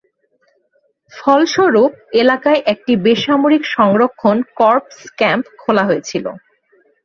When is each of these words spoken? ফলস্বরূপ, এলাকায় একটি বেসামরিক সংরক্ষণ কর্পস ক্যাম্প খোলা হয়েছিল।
ফলস্বরূপ, 1.11 1.91
এলাকায় 2.21 2.61
একটি 2.73 2.93
বেসামরিক 3.05 3.63
সংরক্ষণ 3.75 4.37
কর্পস 4.59 4.99
ক্যাম্প 5.17 5.45
খোলা 5.59 5.83
হয়েছিল। 5.85 6.25